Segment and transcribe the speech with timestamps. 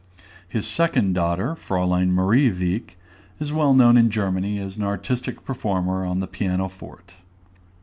[0.49, 2.97] His second daughter, Fräulein Marie Wieck,
[3.39, 7.13] is well known in Germany as an artistic performer on the piano forte.